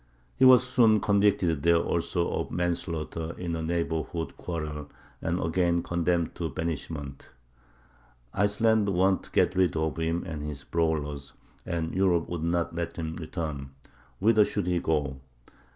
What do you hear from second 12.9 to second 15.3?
him return. Whither should he go?